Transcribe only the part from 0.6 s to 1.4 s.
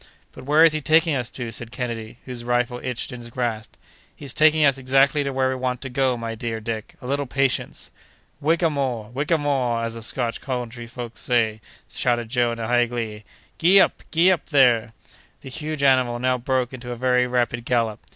is he taking us